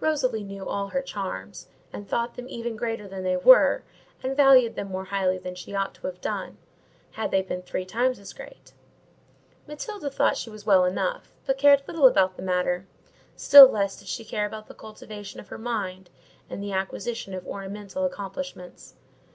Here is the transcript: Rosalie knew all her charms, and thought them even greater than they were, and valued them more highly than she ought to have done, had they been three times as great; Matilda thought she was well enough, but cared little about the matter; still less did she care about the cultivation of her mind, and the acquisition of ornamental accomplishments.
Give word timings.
Rosalie 0.00 0.42
knew 0.42 0.66
all 0.66 0.88
her 0.88 1.02
charms, 1.02 1.68
and 1.92 2.08
thought 2.08 2.34
them 2.36 2.48
even 2.48 2.76
greater 2.78 3.06
than 3.06 3.24
they 3.24 3.36
were, 3.36 3.82
and 4.22 4.34
valued 4.34 4.74
them 4.74 4.88
more 4.88 5.04
highly 5.04 5.36
than 5.36 5.54
she 5.54 5.74
ought 5.74 5.92
to 5.96 6.06
have 6.06 6.18
done, 6.22 6.56
had 7.10 7.30
they 7.30 7.42
been 7.42 7.60
three 7.60 7.84
times 7.84 8.18
as 8.18 8.32
great; 8.32 8.72
Matilda 9.68 10.08
thought 10.08 10.38
she 10.38 10.48
was 10.48 10.64
well 10.64 10.86
enough, 10.86 11.34
but 11.44 11.58
cared 11.58 11.86
little 11.86 12.06
about 12.06 12.36
the 12.38 12.42
matter; 12.42 12.86
still 13.36 13.68
less 13.68 13.98
did 13.98 14.08
she 14.08 14.24
care 14.24 14.46
about 14.46 14.66
the 14.66 14.72
cultivation 14.74 15.40
of 15.40 15.48
her 15.48 15.58
mind, 15.58 16.08
and 16.48 16.62
the 16.62 16.72
acquisition 16.72 17.34
of 17.34 17.46
ornamental 17.46 18.06
accomplishments. 18.06 18.94